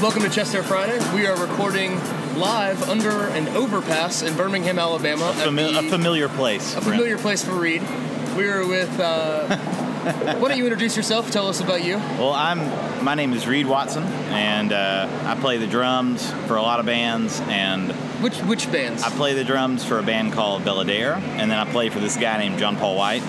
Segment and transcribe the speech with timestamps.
[0.00, 0.98] Welcome to Chest Hair Friday.
[1.14, 1.94] We are recording
[2.38, 5.26] live under an overpass in Birmingham, Alabama.
[5.26, 6.74] at Fami- the- a familiar place.
[6.74, 7.82] a familiar place for Reed.
[8.36, 8.98] We are with.
[8.98, 9.56] Uh,
[10.38, 11.30] why don't you introduce yourself?
[11.30, 11.96] Tell us about you.
[12.18, 13.04] Well, I'm.
[13.04, 16.86] My name is Reed Watson, and uh, I play the drums for a lot of
[16.86, 19.02] bands, and Which which bands?
[19.02, 21.98] I play the drums for a band called Belle Adair, and then I play for
[22.00, 23.22] this guy named John Paul White,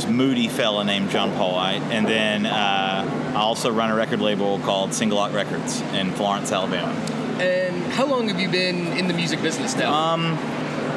[0.00, 4.20] this moody fella named John Paul White, and then uh, I also run a record
[4.20, 6.92] label called Single Lock Records in Florence, Alabama.
[7.38, 9.92] and how long have you been in the music business now?
[9.92, 10.36] Um,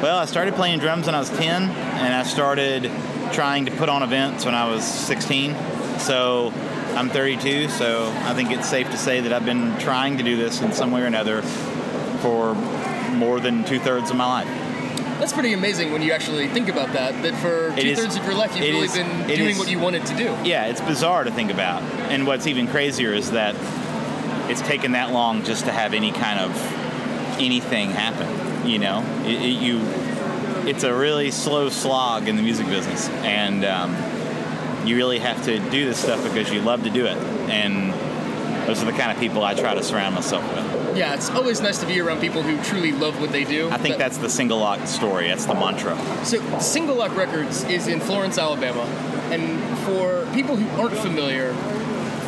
[0.00, 2.90] well, I started playing drums when I was 10, and I started
[3.32, 5.54] trying to put on events when I was 16.
[5.98, 6.50] So
[6.94, 10.36] I'm 32, so I think it's safe to say that I've been trying to do
[10.36, 12.54] this in some way or another for
[13.12, 14.63] more than two thirds of my life.
[15.18, 17.22] That's pretty amazing when you actually think about that.
[17.22, 19.78] That for two thirds of your life, you've really is- been doing is- what you
[19.78, 20.36] wanted to do.
[20.44, 21.82] Yeah, it's bizarre to think about.
[22.10, 23.54] And what's even crazier is that
[24.48, 28.68] it's taken that long just to have any kind of anything happen.
[28.68, 29.80] You know, it, it, you,
[30.66, 33.94] it's a really slow slog in the music business, and um,
[34.86, 37.16] you really have to do this stuff because you love to do it.
[37.50, 37.92] And
[38.66, 40.63] those are the kind of people I try to surround myself with.
[40.94, 43.68] Yeah, it's always nice to be around people who truly love what they do.
[43.70, 45.28] I think That- that's the single lock story.
[45.28, 45.96] That's the mantra.
[46.24, 48.86] So, Single Lock Records is in Florence, Alabama.
[49.30, 51.52] And for people who aren't familiar,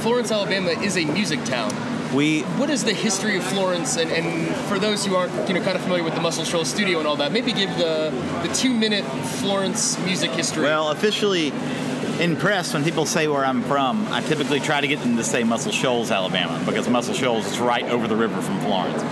[0.02, 1.72] Florence, Alabama is a music town.
[2.14, 3.96] We What is the history of Florence?
[3.96, 6.68] And, and for those who aren't, you know, kind of familiar with the Muscle Shoals
[6.68, 9.04] studio and all that, maybe give the the two minute
[9.40, 10.62] Florence music history.
[10.64, 11.52] Well, officially
[12.20, 15.24] in press, when people say where I'm from, I typically try to get them to
[15.24, 19.02] say Muscle Shoals, Alabama, because Muscle Shoals is right over the river from Florence.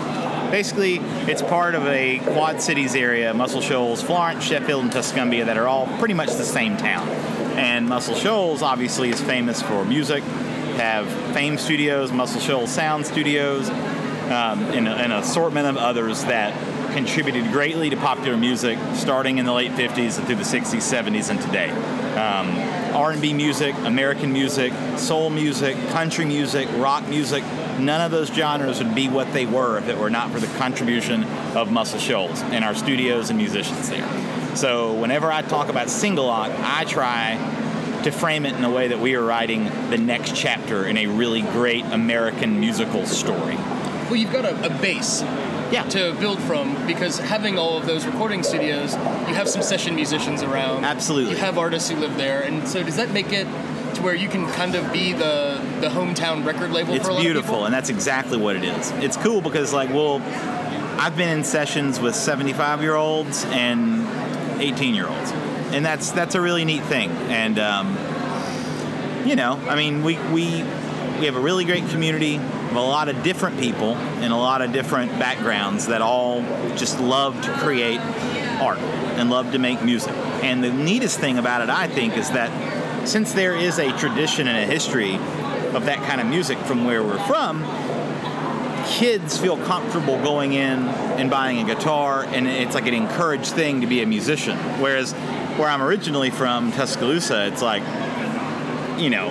[0.50, 0.96] Basically,
[1.28, 5.66] it's part of a Quad Cities area, Muscle Shoals, Florence, Sheffield, and Tuscumbia, that are
[5.66, 7.08] all pretty much the same town.
[7.58, 10.22] And Muscle Shoals obviously is famous for music,
[10.76, 16.54] have Fame Studios, Muscle Shoals Sound Studios, um, and a- an assortment of others that
[16.92, 21.28] contributed greatly to popular music starting in the late 50s and through the 60s 70s
[21.28, 21.70] and today
[22.16, 22.48] um,
[22.94, 27.42] r&b music american music soul music country music rock music
[27.78, 30.46] none of those genres would be what they were if it were not for the
[30.58, 31.24] contribution
[31.56, 34.56] of muscle shoals and our studios and musicians there.
[34.56, 37.36] So whenever i talk about single lock i try
[38.04, 41.06] to frame it in a way that we are writing the next chapter in a
[41.06, 43.56] really great american musical story.
[43.56, 45.22] Well, you've got a, a base
[45.74, 49.96] yeah to build from because having all of those recording studios, you have some session
[49.96, 50.84] musicians around.
[50.84, 51.32] Absolutely.
[51.32, 52.42] You have artists who live there.
[52.42, 53.44] And so, does that make it
[53.96, 57.14] to where you can kind of be the, the hometown record label It's for a
[57.14, 57.64] lot beautiful, of people?
[57.66, 58.92] and that's exactly what it is.
[58.92, 60.22] It's cool because, like, well,
[61.00, 64.06] I've been in sessions with 75 year olds and
[64.62, 65.32] 18 year olds,
[65.72, 67.10] and that's that's a really neat thing.
[67.10, 67.96] And um,
[69.26, 70.62] you know, I mean, we we
[71.18, 72.40] we have a really great community
[72.76, 76.42] a lot of different people and a lot of different backgrounds that all
[76.76, 78.00] just love to create
[78.60, 80.12] art and love to make music.
[80.42, 84.48] And the neatest thing about it, I think, is that since there is a tradition
[84.48, 87.62] and a history of that kind of music from where we're from,
[88.86, 93.80] kids feel comfortable going in and buying a guitar, and it's like an encouraged thing
[93.80, 94.56] to be a musician.
[94.80, 95.12] Whereas
[95.56, 97.82] where I'm originally from, Tuscaloosa, it's like,
[98.98, 99.30] you know,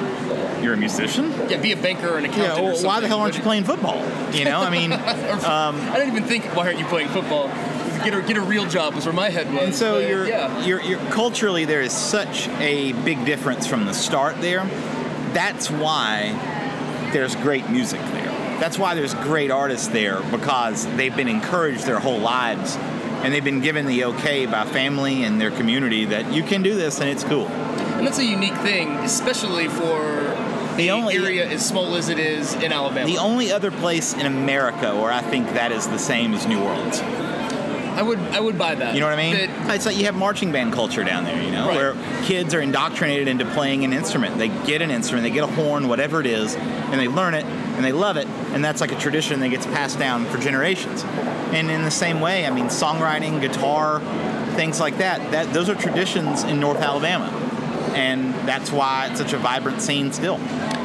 [0.62, 1.32] you're a musician?
[1.50, 2.58] Yeah, be a banker or an accountant.
[2.58, 3.98] Yeah, or well, why the hell aren't you playing football?
[4.32, 4.98] You know, I mean, Or-
[5.46, 7.48] um, I didn't even think, why aren't you playing football?
[8.04, 9.64] Get a, get a real job was where my head was.
[9.64, 10.66] and so But, you're, yeah.
[10.66, 14.66] you're, you're culturally there is such a big difference from the start there.
[15.34, 16.32] That's why
[17.14, 18.32] there's great music there.
[18.60, 23.44] That's why there's great artists there because they've been encouraged their whole lives and they've
[23.44, 27.10] been given the okay by family and their community that you can do this and
[27.10, 27.46] it's cool.
[28.04, 30.36] And that's a unique thing, especially for
[30.76, 33.06] The only area as small as it is in Alabama.
[33.10, 36.60] the only other place in America where I think that is the same as New
[36.60, 37.00] Orleans.
[37.00, 38.94] I would I would buy that.
[38.94, 39.36] You know what I mean?
[39.38, 41.78] That- it's like you have marching band culture down there, you know, Right.
[41.78, 41.96] where
[42.26, 44.38] kids are indoctrinated into playing an instrument.
[44.38, 46.56] They get an instrument, they get a horn, whatever it is,
[46.92, 47.46] and they learn it
[47.78, 51.06] and they love it, and that's like a tradition that gets passed down for generations.
[51.54, 54.02] And in the same way, I mean, songwriting, guitar,
[54.58, 57.30] things like that, that those are traditions in North Alabama.
[57.94, 60.38] And that's why it's such a vibrant scene still.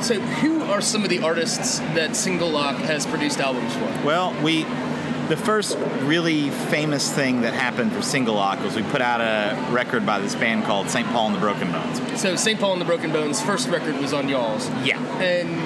[0.03, 4.07] so, who are some of the artists that Single Lock has produced albums for?
[4.07, 4.65] Well, we
[5.29, 9.71] the first really famous thing that happened for Single Lock was we put out a
[9.71, 11.07] record by this band called St.
[11.09, 12.21] Paul and the Broken Bones.
[12.21, 12.59] So, St.
[12.59, 14.69] Paul and the Broken Bones' first record was on y'all's.
[14.85, 14.99] Yeah.
[15.21, 15.61] And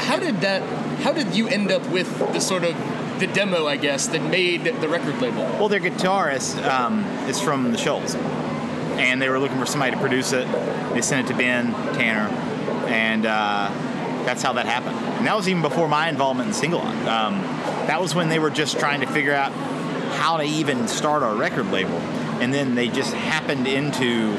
[0.00, 0.62] how did that?
[1.00, 2.76] How did you end up with the sort of
[3.20, 5.42] the demo, I guess, that made the record label?
[5.58, 8.14] Well, their guitarist um, is from the Shoals,
[9.00, 10.46] and they were looking for somebody to produce it.
[10.92, 12.28] They sent it to Ben Tanner,
[12.86, 13.70] and uh,
[14.24, 14.96] that's how that happened.
[15.18, 16.94] And that was even before my involvement in Single Lock.
[17.06, 17.40] Um,
[17.86, 19.52] that was when they were just trying to figure out
[20.12, 21.96] how to even start our record label.
[22.40, 24.34] And then they just happened into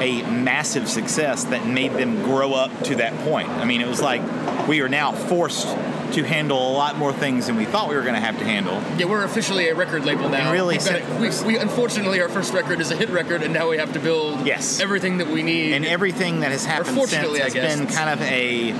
[0.00, 3.48] a massive success that made them grow up to that point.
[3.48, 4.22] I mean, it was like
[4.68, 5.66] we are now forced
[6.12, 8.44] to handle a lot more things than we thought we were going to have to
[8.44, 8.82] handle.
[8.98, 10.38] Yeah, we're officially a record label now.
[10.38, 10.78] And really,
[11.20, 13.98] we, we unfortunately our first record is a hit record, and now we have to
[14.00, 14.80] build Yes.
[14.80, 15.72] everything that we need.
[15.72, 18.72] and everything that has happened since has been kind of a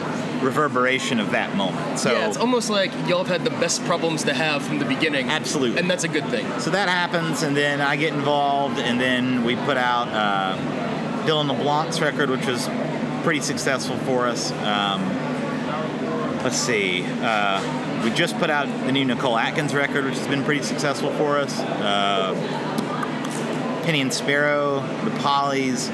[0.45, 1.99] reverberation of that moment.
[1.99, 4.85] So yeah, it's almost like y'all have had the best problems to have from the
[4.85, 5.29] beginning.
[5.31, 5.79] Absolutely.
[5.81, 6.47] and that's a good thing.
[6.61, 10.57] So that happens, and then I get involved, and then we put out uh,
[11.27, 12.69] Dylan LeBlanc's record, which was
[13.23, 14.53] pretty successful for us.
[14.53, 15.03] Um,
[16.47, 17.05] let's see.
[17.05, 21.11] Uh, we just put out the new Nicole Atkins record, which has been pretty successful
[21.15, 21.59] for us.
[21.59, 22.35] Uh,
[23.85, 25.89] Penny and Sparrow, The Pollies,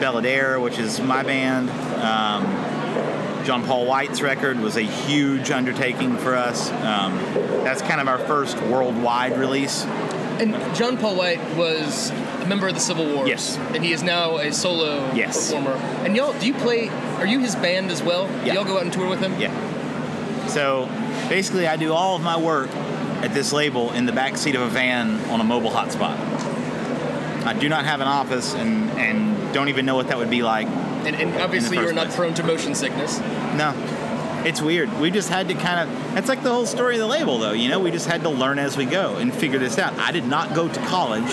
[0.00, 1.68] Belle Adair, which is my band.
[2.00, 6.70] Um, John Paul White's record was a huge undertaking for us.
[6.70, 7.18] Um,
[7.62, 9.84] that's kind of our first worldwide release.
[9.84, 13.28] And John Paul White was a member of the Civil War.
[13.28, 13.58] Yes.
[13.74, 15.52] And he is now a solo Yes.
[15.52, 15.72] performer.
[16.06, 16.88] And y'all, do you play?
[17.18, 18.26] Are you his band as well?
[18.30, 18.44] Yeah.
[18.44, 19.38] Do y'all go out and tour with him?
[19.38, 19.52] Yeah.
[20.50, 20.86] So
[21.28, 22.70] basically, I do all of my work
[23.22, 26.18] at this label in the back seat of a van on a mobile hotspot.
[27.46, 30.42] I do not have an office and, and don't even know what that would be
[30.42, 30.66] like.
[30.66, 32.16] And, and obviously, you're not place.
[32.16, 33.18] prone to motion sickness.
[33.56, 33.74] No.
[34.44, 34.92] It's weird.
[34.98, 36.14] We just had to kind of.
[36.14, 37.52] That's like the whole story of the label, though.
[37.52, 39.92] You know, we just had to learn as we go and figure this out.
[39.98, 41.30] I did not go to college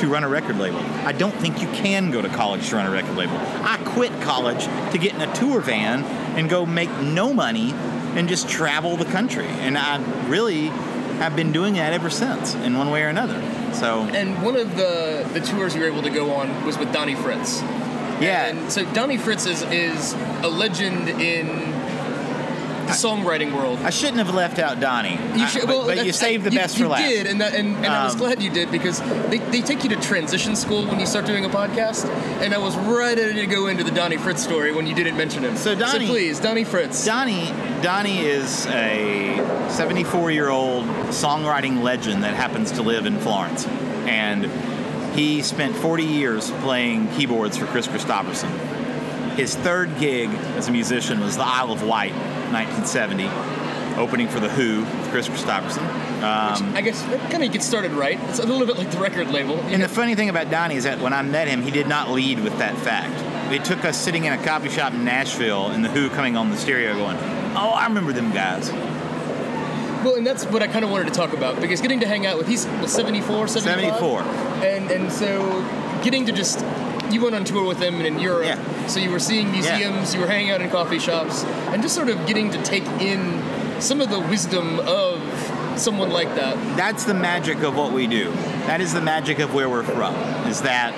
[0.00, 0.80] to run a record label.
[1.04, 3.36] I don't think you can go to college to run a record label.
[3.36, 6.04] I quit college to get in a tour van
[6.36, 7.72] and go make no money
[8.16, 9.46] and just travel the country.
[9.46, 9.98] And I
[10.28, 10.66] really
[11.18, 13.40] have been doing that ever since, in one way or another.
[13.74, 16.92] So, And one of the, the tours you were able to go on was with
[16.92, 17.60] Donnie Fritts.
[18.20, 18.46] yeah.
[18.48, 21.71] And so Donnie Fritts is, is a legend in
[22.86, 23.78] the songwriting world.
[23.80, 25.18] I shouldn't have left out Donnie.
[25.36, 27.02] You I- should, but, well, but you saved the you, best you for last.
[27.02, 29.00] You did, and that, and, and I was Um, glad you did because
[29.30, 32.08] they, they take you to transition school when you start doing a podcast,
[32.42, 35.16] and I was right ready to go into the Donnie Fritts story when you didn't
[35.16, 35.56] mention him.
[35.56, 37.04] So Donnie- please, Donnie Fritts.
[37.04, 37.52] Donnie
[37.82, 39.36] Donnie is a
[39.70, 43.66] 74 year old songwriting legend that happens to live in Florence,
[44.06, 44.46] and
[45.14, 48.50] he spent 40 years playing keyboards for Kris Kristofferson.
[49.36, 52.12] His third gig as a musician was the Isle of Wight,
[52.52, 53.28] 1970,
[53.98, 55.82] opening for the Who with Kris Kristofferson.
[56.22, 58.20] Um, I guess that kind of gets started right.
[58.28, 59.56] It's a little bit like the record label.
[59.56, 61.88] You and the funny thing about Donnie is that when I met him, he did
[61.88, 63.12] not lead with that fact.
[63.52, 66.50] It took us sitting in a coffee shop in Nashville and the Who coming on
[66.50, 67.16] the stereo going,
[67.54, 68.70] Oh, I remember them guys.
[70.02, 72.26] Well, and that's what I kind of wanted to talk about because getting to hang
[72.26, 73.98] out with he's what, 74, 75?
[73.98, 74.22] 74.
[74.64, 75.60] And and so
[76.02, 76.60] getting to just
[77.12, 78.86] you went on tour with them in Europe, Yeah.
[78.86, 82.08] so you were seeing museums, you were hanging out in coffee shops, and just sort
[82.08, 83.42] of getting to take in
[83.80, 85.20] some of the wisdom of
[85.76, 86.56] someone like that.
[86.76, 88.30] that's the magic of what we do.
[88.66, 90.14] That is the magic of where we're from.
[90.46, 90.92] Is that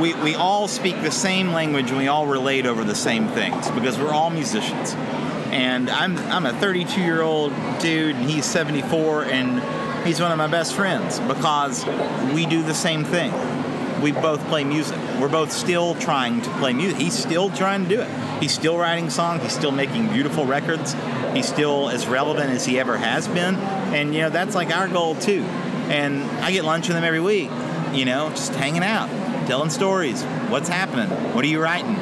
[0.00, 3.70] we, we all speak the same language and we all relate over the same things
[3.72, 4.94] because we're all musicians.
[5.52, 9.60] And I'm I'm a 32 year old dude and he's 74 and
[10.06, 11.84] he's one of my best friends because
[12.32, 13.30] we do the same thing.
[14.02, 14.98] We both play music.
[15.20, 16.98] We're both still trying to play music.
[16.98, 18.10] He's still trying to do it.
[18.40, 19.42] He's still writing songs.
[19.42, 20.94] He's still making beautiful records.
[21.34, 23.56] He's still as relevant as he ever has been.
[23.56, 25.42] And you know that's like our goal too.
[25.90, 27.50] And I get lunch with him every week.
[27.92, 29.08] You know, just hanging out,
[29.46, 30.22] telling stories.
[30.48, 31.10] What's happening?
[31.34, 31.96] What are you writing?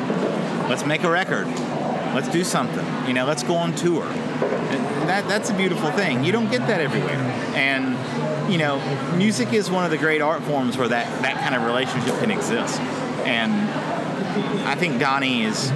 [0.68, 1.46] Let's make a record.
[2.14, 2.86] Let's do something.
[3.06, 4.04] You know, let's go on tour.
[5.06, 6.24] That that's a beautiful thing.
[6.24, 7.16] You don't get that everywhere.
[7.58, 8.78] And you know,
[9.16, 12.30] music is one of the great art forms where that that kind of relationship can
[12.30, 12.80] exist.
[13.26, 13.52] And
[14.66, 15.70] I think Donnie is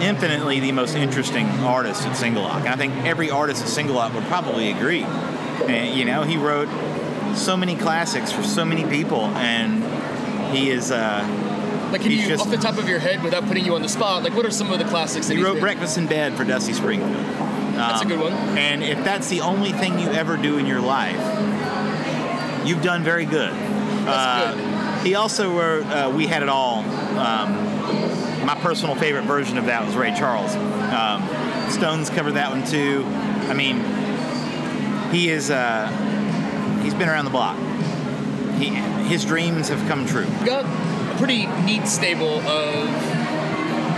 [0.00, 2.60] infinitely the most interesting artist at Single Lock.
[2.60, 5.02] And I think every artist at Single Lock would probably agree.
[5.02, 6.68] And, you know, he wrote
[7.36, 9.84] so many classics for so many people, and
[10.56, 10.90] he is.
[10.90, 11.22] Uh,
[11.92, 13.82] Like, can He's you, just- off the top of your head, without putting you on
[13.82, 15.60] the spot, like what are some of the classics that he wrote?
[15.60, 17.14] Breakfast in Bed for Dusty Springfield.
[17.76, 18.32] That's a Um, good one.
[18.58, 21.20] And if that's the only thing you ever do in your life,
[22.66, 23.52] you've done very good.
[24.04, 25.06] That's good.
[25.06, 26.78] He also wrote uh, "We Had It All."
[27.18, 30.54] Um, my personal favorite version of that was Ray Charles.
[30.54, 31.22] Um,
[31.70, 33.04] Stones covered that one too.
[33.48, 33.82] I mean,
[35.12, 35.50] he is.
[35.50, 35.88] Uh,
[36.82, 37.56] he's been around the block.
[38.58, 38.66] He,
[39.08, 40.26] his dreams have come true.
[40.44, 42.88] Got a pretty neat stable of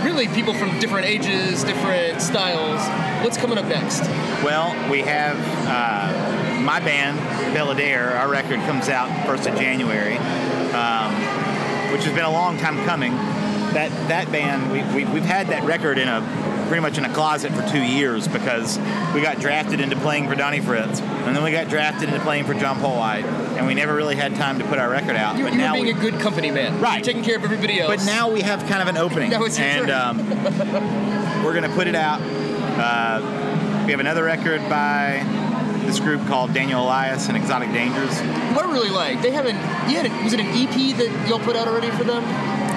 [0.03, 2.79] really people from different ages, different styles.
[3.23, 4.01] What's coming up next?
[4.43, 5.37] Well, we have
[5.67, 7.17] uh, my band,
[7.53, 8.15] Belle Adair.
[8.17, 11.13] Our record comes out first of January, um,
[11.91, 13.11] which has been a long time coming.
[13.73, 16.21] That that band, we, we we've had that record in a
[16.69, 18.77] pretty much in a closet for two years because
[19.13, 22.45] we got drafted into playing for Donnie Fritts, and then we got drafted into playing
[22.45, 25.37] for John Paul White, and we never really had time to put our record out.
[25.37, 26.79] You, but you now were being we, a good company man.
[26.79, 26.97] Right.
[26.97, 27.93] You're taking care of everybody else.
[27.93, 30.29] but now we have kind of an opening, That was your and um,
[31.43, 32.21] we're gonna put it out.
[32.21, 35.25] Uh, we have another record by
[35.87, 38.15] this group called Daniel Elias and Exotic Dangers.
[38.55, 39.57] what I really like, they haven't.
[39.89, 42.21] You had a, was it an EP that y'all put out already for them?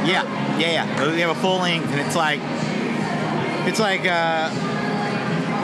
[0.07, 0.25] Yeah,
[0.59, 1.13] yeah, yeah.
[1.13, 2.41] We have a full length, and it's like
[3.67, 4.51] it's like uh,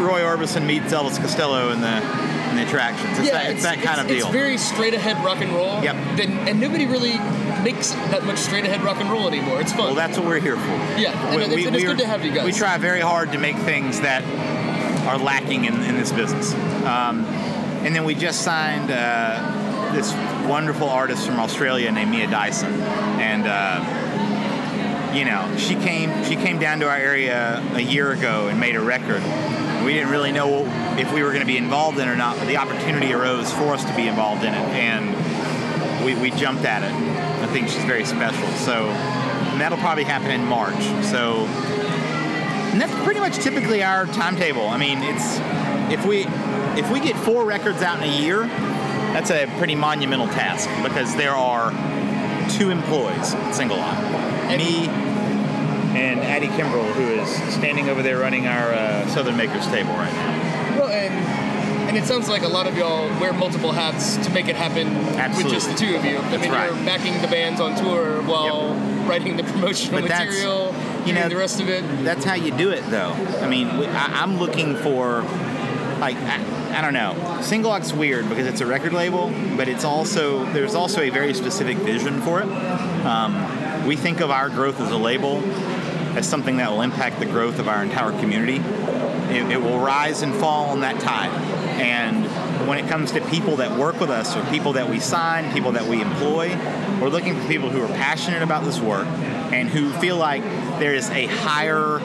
[0.00, 3.19] Roy Orbison meets Elvis Costello in the in the attractions.
[3.19, 4.26] It's, that, it's, that kind of deal.
[4.26, 5.83] it's very straight ahead rock and roll.
[5.83, 6.17] Yep.
[6.17, 7.19] Then, and nobody really
[7.62, 9.61] makes that much straight ahead rock and roll anymore.
[9.61, 9.87] It's fun.
[9.87, 10.71] well, that's what we're here for.
[10.99, 12.45] yeah, and, it's, and it's we're- good to have you guys.
[12.45, 14.25] We try very hard to make things that
[15.07, 16.55] are lacking in, in this business.
[16.85, 17.25] Um,
[17.85, 20.12] and then we just signed uh, this
[20.49, 22.73] wonderful artist from Australia named Mia Dyson,
[23.21, 24.28] and uh,
[25.15, 28.77] you know she came she came down to our area a year ago and made
[28.77, 29.23] a record.
[29.85, 30.67] We didn't really know
[30.99, 33.53] if we were going to be involved in it or not, but the opportunity arose
[33.53, 36.93] for us to be involved in it, and we, we jumped at it.
[37.43, 38.49] I think she's very special.
[38.57, 38.88] So
[39.59, 40.81] and that'll probably happen in March.
[41.05, 41.47] So
[42.71, 44.69] and that's pretty much typically our timetable.
[44.69, 45.38] I mean, it's
[45.93, 46.27] if we
[46.79, 48.47] if we get four records out in a year,
[49.12, 51.73] that's a pretty monumental task because there are
[52.59, 53.97] two employees at Single Lock.
[54.49, 54.88] Me
[55.97, 60.12] and Addie Kimbrell, who is standing over there running our uh, Southern Makers table right
[60.12, 60.79] now.
[60.81, 61.15] Well, and
[61.88, 64.95] and it sounds like a lot of y'all wear multiple hats to make it happen
[65.37, 66.19] with just the two of you.
[66.19, 66.67] I mean, right.
[66.67, 68.75] you're backing the bands on tour while
[69.07, 70.75] writing the promotional But that's- material,
[71.07, 71.83] you know, the rest of it.
[72.05, 73.12] That's how you do it, though.
[73.41, 75.23] I mean, I, I'm looking for,
[75.99, 77.41] like, I, I don't know.
[77.43, 81.35] Single Lock's weird because it's a record label, but it's also there's also a very
[81.35, 82.49] specific vision for it.
[83.05, 85.39] Um, we think of our growth as a label
[86.17, 88.59] as something that will impact the growth of our entire community.
[89.35, 91.33] It, it will rise and fall on that tide.
[91.81, 95.53] And when it comes to people that work with us or people that we sign,
[95.53, 96.57] people that we employ,
[97.01, 100.45] we're looking for people who are passionate about this work and who feel like
[100.79, 101.99] there is a higher,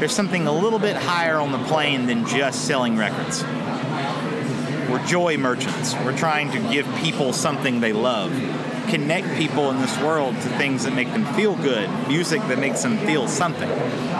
[0.00, 3.44] there's something a little bit higher on the plane than just selling records.
[4.88, 5.94] We're joy merchants.
[6.04, 8.30] We're trying to give people something they love,
[8.88, 12.82] connect people in this world to things that make them feel good, music that makes
[12.82, 13.68] them feel something.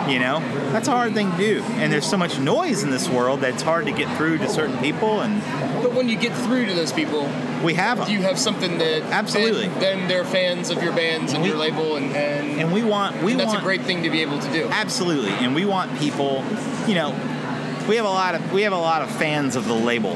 [0.09, 0.39] You know,
[0.71, 1.63] that's a hard thing to do.
[1.77, 4.47] And there's so much noise in this world that it's hard to get through to
[4.49, 5.41] certain people, and
[5.81, 7.27] But when you get through to those people,
[7.63, 8.09] we have them.
[8.11, 9.69] you have something that Absolutely.
[9.79, 13.23] then they're fans of your bands and We- your label, and and, and we want
[13.23, 14.67] we that's want a great thing to be able to do.
[14.71, 16.43] Absolutely, and we want people.
[16.87, 17.15] You know,
[17.87, 20.15] we have a lot of we have a lot of fans of the label.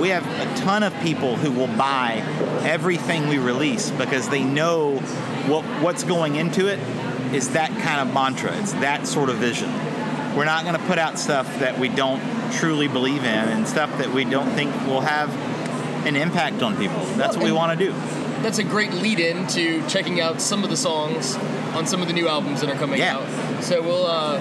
[0.00, 2.22] We have a ton of people who will buy
[2.64, 4.96] everything we release because they know
[5.46, 6.78] what what's going into it
[7.34, 8.56] is that kind of mantra.
[8.58, 9.70] It's that sort of vision.
[10.34, 13.96] We're not going to put out stuff that we don't truly believe in and stuff
[13.98, 15.28] that we don't think will have
[16.06, 17.04] an impact on people.
[17.16, 17.92] That's what we want to do.
[18.42, 21.36] That's a great lead-in to checking out some of the songs
[21.74, 23.18] on some of the new albums that are coming Yeah.
[23.18, 23.62] out.
[23.62, 24.38] So we'll uh,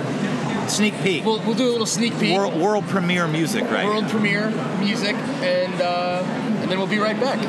[0.69, 1.25] Sneak peek.
[1.25, 2.37] we'll we'll do a little sneak peek.
[2.37, 3.85] world, world premiere music, right?
[3.85, 4.49] world premiere
[4.79, 6.23] music, and uh,
[6.61, 7.39] and then we'll be right back.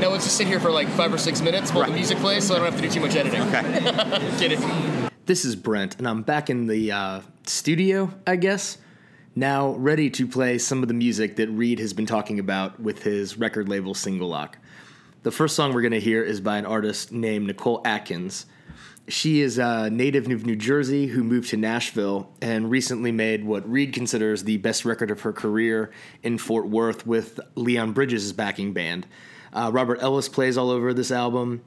[0.00, 2.46] Now let's just sit here for like five or six minutes while the music plays,
[2.46, 3.42] so I don't have to do too much editing.
[3.42, 4.36] Okay.
[4.38, 5.10] Kidding.
[5.26, 8.78] This is Brent, and I'm back in the uh, studio, I guess,
[9.36, 13.02] now ready to play some of the music that Reed has been talking about with
[13.02, 14.56] his record label Single Lock.
[15.22, 18.46] The first song we're going to hear is by an artist named Nicole Atkins.
[19.10, 23.68] She is a native of New Jersey who moved to Nashville and recently made what
[23.68, 25.90] Reed considers the best record of her career
[26.22, 29.08] in Fort Worth with Leon Bridges' backing band.
[29.52, 31.62] Uh, Robert Ellis plays all over this album.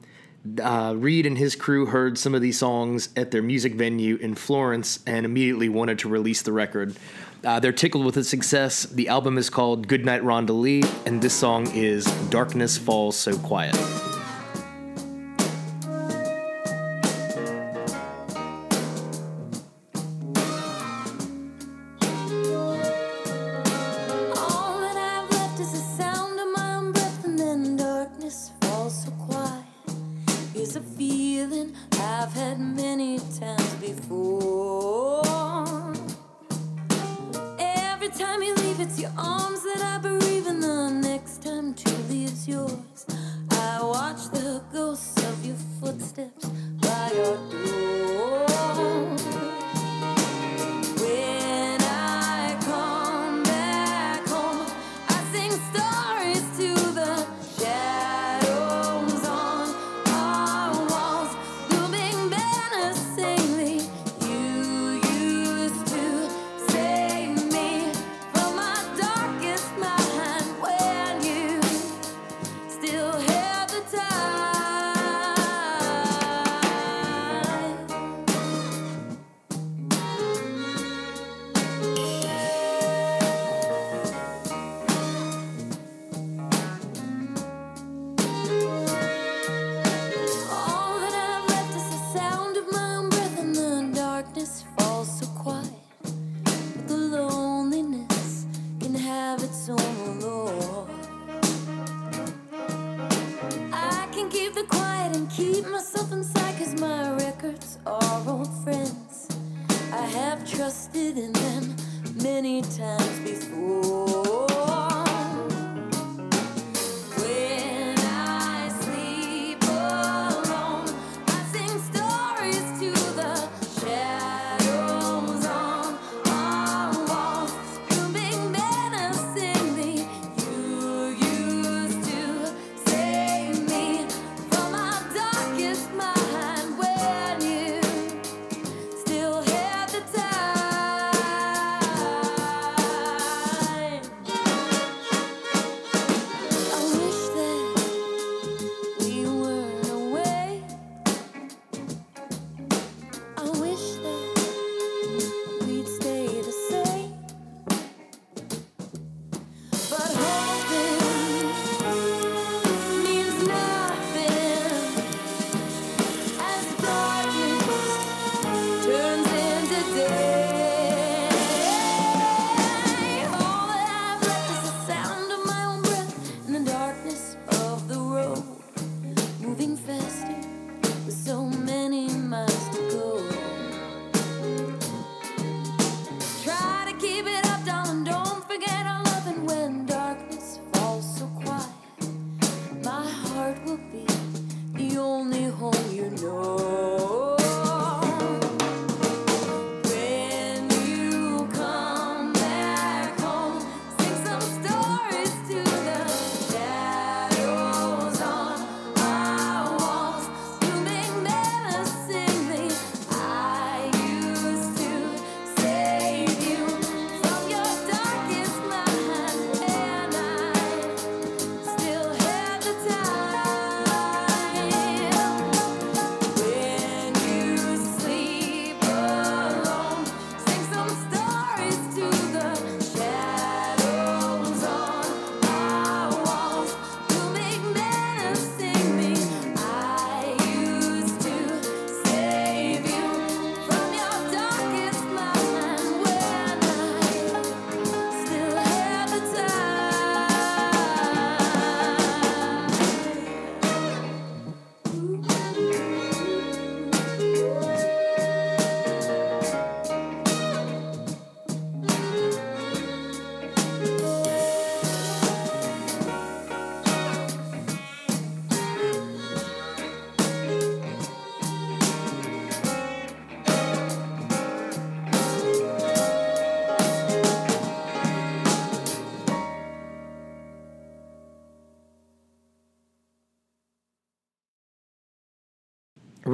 [0.62, 4.34] Uh, Reed and his crew heard some of these songs at their music venue in
[4.34, 6.96] Florence and immediately wanted to release the record.
[7.44, 8.84] Uh, they're tickled with its success.
[8.84, 13.76] The album is called Goodnight Rhonda Lee, and this song is Darkness Falls So Quiet.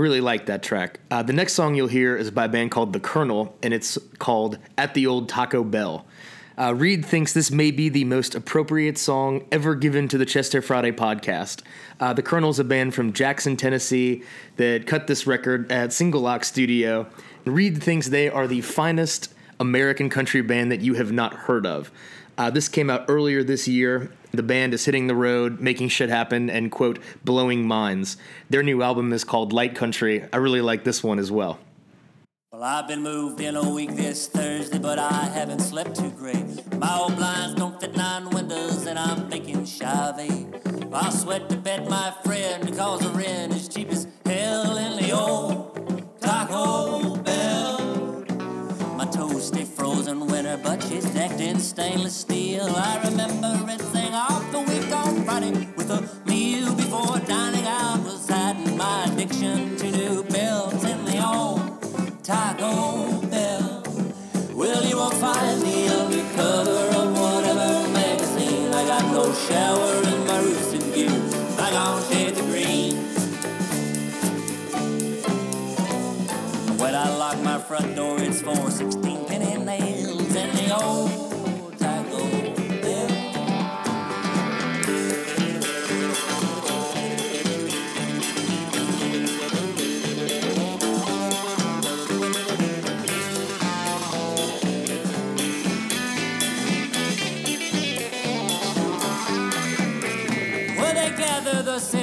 [0.00, 0.98] Really like that track.
[1.10, 3.98] Uh, the next song you'll hear is by a band called The Kernal, and it's
[4.18, 6.06] called At the Old Taco Bell.
[6.56, 10.54] Uh, Reed thinks this may be the most appropriate song ever given to the Chest
[10.54, 11.60] Hair Friday podcast.
[12.00, 14.22] Uh, the Kernal's a band from Jackson, Tennessee
[14.56, 17.06] that cut this record at Single Lock Studio.
[17.44, 21.92] Reed thinks they are the finest American country band that you have not heard of.
[22.38, 24.10] Uh, this came out earlier this year.
[24.32, 28.16] The band is hitting the road, making shit happen, and quote, blowing minds.
[28.48, 30.24] Their new album is called Light Country.
[30.32, 31.58] I really like this one as well.
[32.52, 36.44] Well, I've been moved in a week this Thursday, but I haven't slept too great.
[36.78, 40.46] My old blinds don't fit nine windows, and I'm thinking Chavez.
[40.92, 45.12] I sweat to bed, my friend, because the rent is cheap as hell in the
[45.12, 48.24] old Taco Bell.
[48.96, 52.66] My toes stay frozen winter, but she's decked in stainless steel.
[52.66, 53.79] I remember the
[55.42, 60.85] on Friday with a meal before dining out was hiding my addiction to new bells
[60.85, 63.83] in the old Taco Bell.
[64.55, 68.72] Well, you won't find me under cover of whatever magazine.
[68.74, 71.11] I got no shower in my roosting gear.
[71.59, 72.96] I got shades the green.
[76.79, 81.19] When I lock my front door, it's for 16 penny nails and the old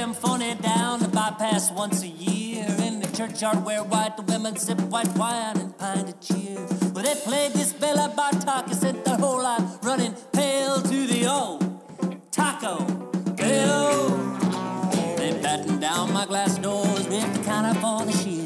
[0.07, 4.23] gather the symphony down to bypass once a year in the churchyard where white the
[4.23, 6.59] women sip white wine and pine of cheer.
[6.93, 11.27] Well, they played this Bela Bartok and sent their whole life running pale to the
[11.27, 11.61] old
[12.31, 12.83] Taco
[13.35, 14.09] Bell.
[15.17, 18.36] They battened down my glass doors left the counter for the ship.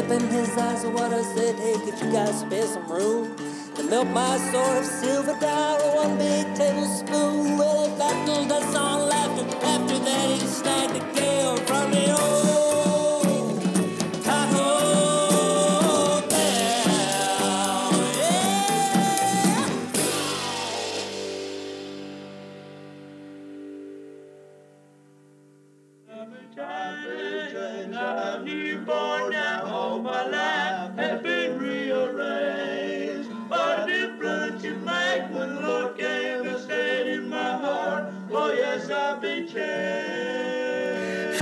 [0.00, 3.36] Jesus sipping his eyes of water said, Hey, could you guys spare some room
[3.74, 7.58] to melt my sort of silver dollar, one big tablespoon?
[7.58, 9.44] Well, they battled us on laughter.
[9.66, 12.69] After that, he snagged the gale from the old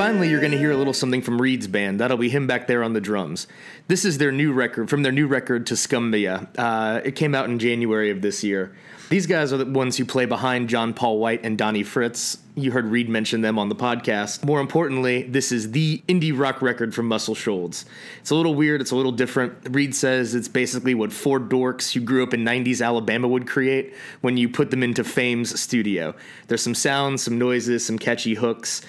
[0.08, 2.00] Finally, you're going to hear a little something from Reed's band.
[2.00, 3.46] That'll be him back there on the drums.
[3.88, 6.48] This is their new record, from their new record Tuscumbia.
[6.56, 8.74] Uh, it came out in January of this year.
[9.10, 12.38] These guys are the ones who play behind John Paul White and Donnie Fritts.
[12.54, 14.44] You heard Reed mention them on the podcast.
[14.44, 17.86] More importantly, this is the indie rock record from Muscle Shoals.
[18.20, 19.54] It's a little weird, it's a little different.
[19.70, 23.94] Reed says it's basically what four dorks who grew up in 90s Alabama would create
[24.20, 26.14] when you put them into Fame's studio.
[26.48, 28.82] There's some sounds, some noises, some catchy hooks,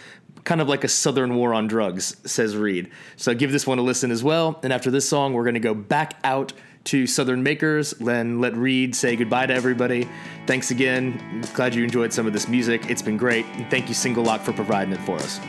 [0.43, 2.89] kind of like a Southern war on drugs, says Reed.
[3.15, 4.59] So give this one a listen as well.
[4.63, 6.53] And after this song, we're going to go back out
[6.85, 10.07] to Southern Makers, then let Reed say goodbye to everybody.
[10.47, 11.43] Thanks again.
[11.53, 12.89] Glad you enjoyed some of this music.
[12.89, 13.45] It's been great.
[13.45, 15.39] And thank you, Single Lock, for providing it for us.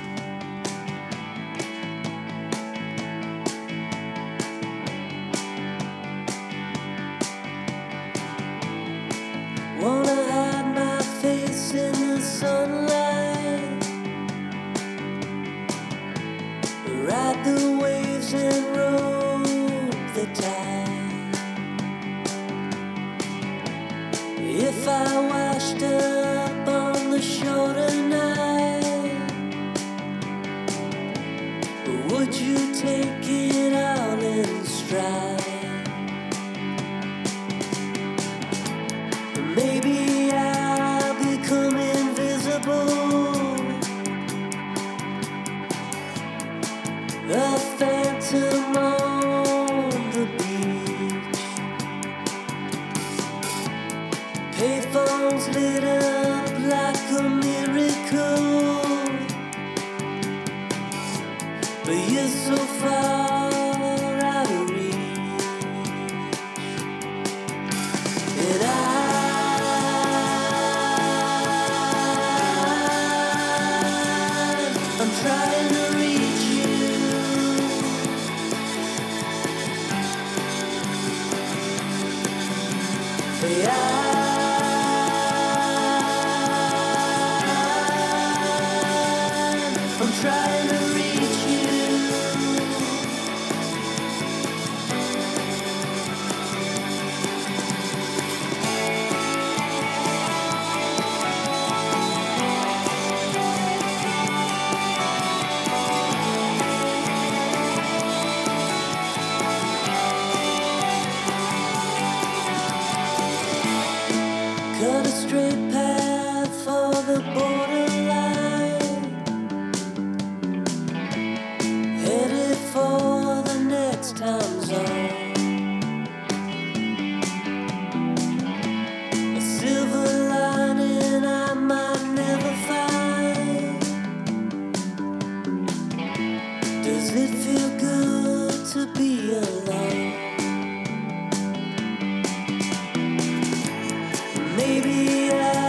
[144.60, 145.59] Maybe I'll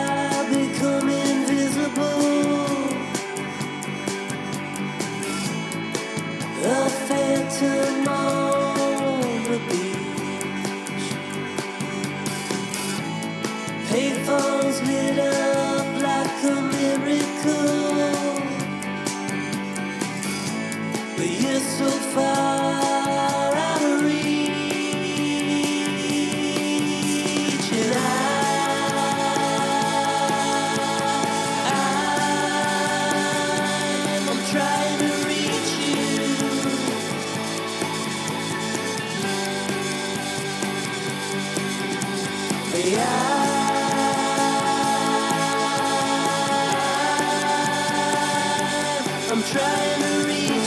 [50.23, 50.60] I,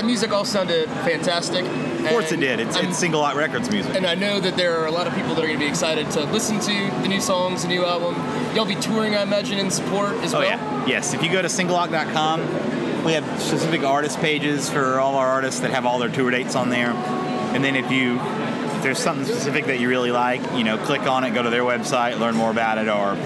[0.00, 1.62] that music all sounded fantastic.
[1.62, 2.58] Of course it did.
[2.58, 3.94] It's, it's Single Lock Records music.
[3.94, 5.68] And I know that there are a lot of people that are going to be
[5.68, 8.14] excited to listen to the new songs, the new album.
[8.56, 10.54] Y'all be touring, I imagine, in support as oh, well.
[10.54, 10.78] Oh well.
[10.78, 11.12] yeah, yes.
[11.12, 15.70] If you go to singlelock.com, we have specific artist pages for all our artists that
[15.70, 16.92] have all their tour dates on there.
[16.92, 21.02] And then if you if there's something specific that you really like, you know, click
[21.02, 23.16] on it, go to their website, learn more about it, or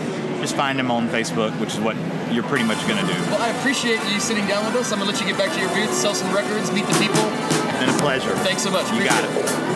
[0.40, 1.96] just find them on Facebook, which is what
[2.30, 3.18] you're pretty much going to do.
[3.30, 4.92] Well, I appreciate you sitting down with us.
[4.92, 6.98] I'm going to let you get back to your booth, sell some records, meet the
[6.98, 7.22] people.
[7.80, 8.34] Been a pleasure.
[8.38, 8.86] Thanks so much.
[8.92, 9.73] You Appreciate got it.